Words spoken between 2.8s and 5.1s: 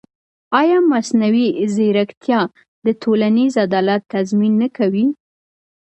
د ټولنیز عدالت تضمین نه کوي؟